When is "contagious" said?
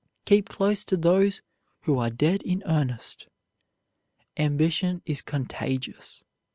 5.21-6.23